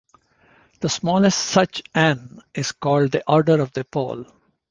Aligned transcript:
The 0.79 0.89
smallest 0.89 1.37
such 1.37 1.83
"n" 1.93 2.41
is 2.55 2.71
called 2.71 3.11
the 3.11 3.23
order 3.31 3.61
of 3.61 3.73
the 3.73 3.85
pole. 3.85 4.25